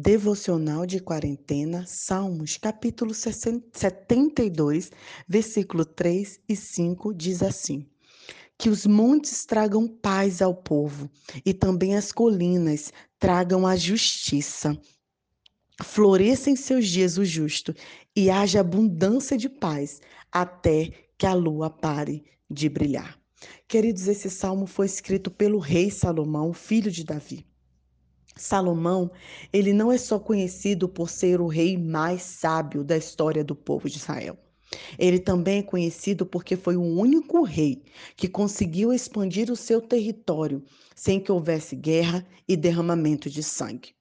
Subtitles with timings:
[0.00, 4.92] Devocional de Quarentena, Salmos, capítulo 72,
[5.26, 7.84] versículo 3 e 5 diz assim:
[8.56, 11.10] Que os montes tragam paz ao povo
[11.44, 14.80] e também as colinas tragam a justiça.
[15.82, 17.74] Floresça em seus dias o justo
[18.14, 23.18] e haja abundância de paz até que a lua pare de brilhar.
[23.66, 27.47] Queridos, esse salmo foi escrito pelo rei Salomão, filho de Davi.
[28.38, 29.10] Salomão,
[29.52, 33.88] ele não é só conhecido por ser o rei mais sábio da história do povo
[33.88, 34.38] de Israel.
[34.98, 37.82] Ele também é conhecido porque foi o único rei
[38.16, 40.62] que conseguiu expandir o seu território
[40.94, 43.97] sem que houvesse guerra e derramamento de sangue.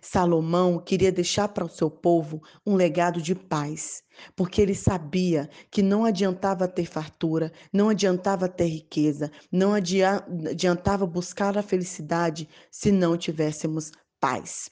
[0.00, 4.02] Salomão queria deixar para o seu povo um legado de paz,
[4.34, 11.58] porque ele sabia que não adiantava ter fartura, não adiantava ter riqueza, não adiantava buscar
[11.58, 14.70] a felicidade se não tivéssemos paz.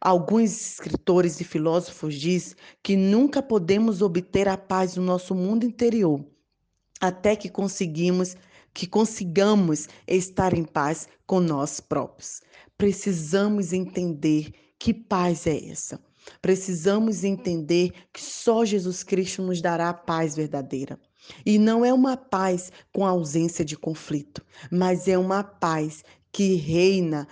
[0.00, 6.24] Alguns escritores e filósofos dizem que nunca podemos obter a paz no nosso mundo interior
[7.00, 8.36] até que conseguimos
[8.72, 12.42] que consigamos estar em paz com nós próprios.
[12.78, 16.00] Precisamos entender que paz é essa.
[16.42, 20.98] Precisamos entender que só Jesus Cristo nos dará a paz verdadeira.
[21.44, 27.26] E não é uma paz com ausência de conflito, mas é uma paz que reina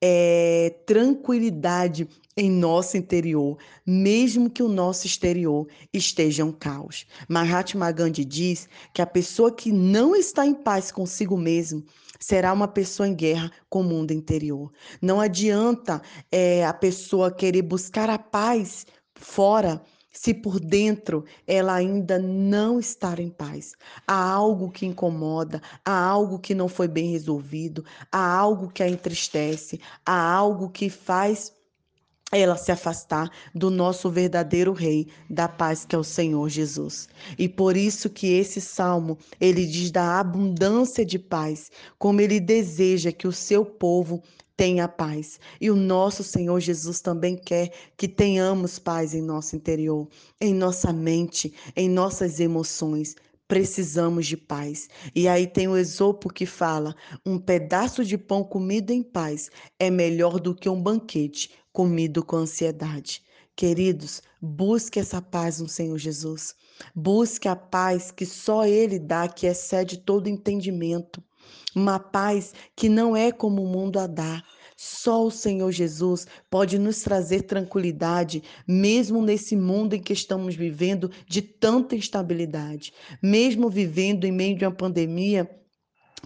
[0.00, 7.06] é, tranquilidade em nosso interior, mesmo que o nosso exterior esteja um caos.
[7.28, 11.82] Mahatma Gandhi diz que a pessoa que não está em paz consigo mesmo
[12.20, 14.70] será uma pessoa em guerra com o mundo interior.
[15.00, 19.82] Não adianta é, a pessoa querer buscar a paz fora
[20.16, 23.74] se por dentro ela ainda não estar em paz.
[24.06, 28.88] Há algo que incomoda, há algo que não foi bem resolvido, há algo que a
[28.88, 31.52] entristece, há algo que faz
[32.32, 37.08] ela se afastar do nosso verdadeiro rei da paz que é o Senhor Jesus.
[37.38, 43.12] E por isso que esse salmo, ele diz da abundância de paz, como ele deseja
[43.12, 44.22] que o seu povo
[44.56, 45.38] tenha paz.
[45.60, 50.08] E o nosso Senhor Jesus também quer que tenhamos paz em nosso interior,
[50.40, 53.14] em nossa mente, em nossas emoções.
[53.46, 54.88] Precisamos de paz.
[55.14, 59.90] E aí tem o Esopo que fala: um pedaço de pão comido em paz é
[59.90, 63.22] melhor do que um banquete comido com ansiedade.
[63.54, 66.54] Queridos, busque essa paz no Senhor Jesus.
[66.94, 71.22] Busque a paz que só Ele dá, que excede todo entendimento.
[71.76, 74.42] Uma paz que não é como o mundo a dá.
[74.78, 81.10] Só o Senhor Jesus pode nos trazer tranquilidade, mesmo nesse mundo em que estamos vivendo
[81.28, 82.94] de tanta instabilidade.
[83.22, 85.50] Mesmo vivendo em meio de uma pandemia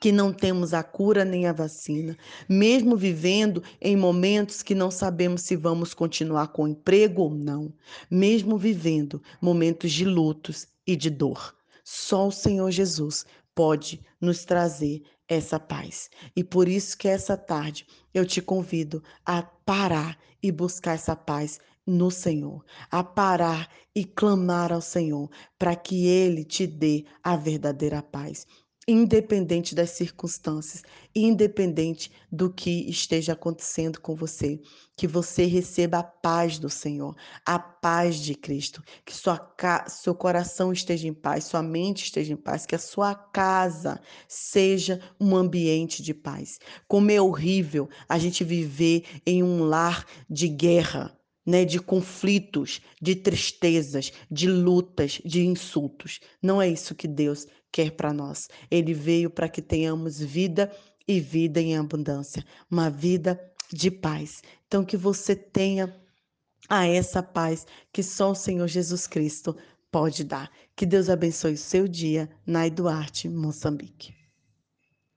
[0.00, 2.16] que não temos a cura nem a vacina,
[2.48, 7.70] mesmo vivendo em momentos que não sabemos se vamos continuar com emprego ou não,
[8.10, 11.54] mesmo vivendo momentos de lutos e de dor.
[11.84, 16.10] Só o Senhor Jesus pode nos trazer essa paz.
[16.36, 21.58] E por isso que essa tarde eu te convido a parar e buscar essa paz
[21.86, 28.02] no Senhor, a parar e clamar ao Senhor para que ele te dê a verdadeira
[28.02, 28.46] paz
[28.86, 30.82] independente das circunstâncias,
[31.14, 34.60] independente do que esteja acontecendo com você,
[34.96, 39.54] que você receba a paz do Senhor, a paz de Cristo, que sua
[39.88, 45.00] seu coração esteja em paz, sua mente esteja em paz, que a sua casa seja
[45.20, 46.58] um ambiente de paz.
[46.86, 53.14] Como é horrível a gente viver em um lar de guerra, né, de conflitos, de
[53.14, 56.20] tristezas, de lutas, de insultos.
[56.42, 58.48] Não é isso que Deus quer para nós.
[58.70, 60.72] Ele veio para que tenhamos vida
[61.06, 63.40] e vida em abundância, uma vida
[63.72, 64.42] de paz.
[64.66, 65.94] Então que você tenha
[66.68, 69.56] a essa paz que só o Senhor Jesus Cristo
[69.90, 70.50] pode dar.
[70.74, 74.23] Que Deus abençoe o seu dia, Nai Duarte, Moçambique.